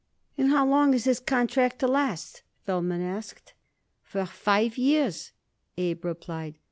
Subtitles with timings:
[0.35, 3.53] "And how long is this contract to last?" Feldman asked.
[4.01, 5.31] "For five years,"
[5.77, 6.55] Abe replied.